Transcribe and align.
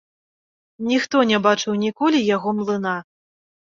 Ніхто 0.91 1.21
не 1.31 1.37
бачыў 1.47 1.73
ніколі 1.85 2.25
яго 2.35 2.49
млына. 2.61 2.95